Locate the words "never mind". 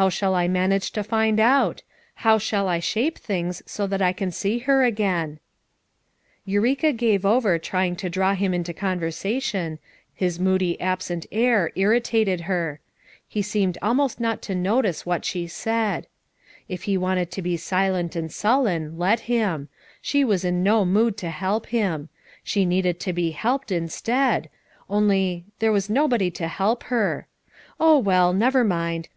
28.32-29.10